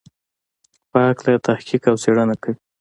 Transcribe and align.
په 0.91 0.97
هکله 1.07 1.29
یې 1.33 1.43
تحقیق 1.47 1.83
او 1.89 1.95
څېړنه 2.03 2.35
کوي. 2.41 2.55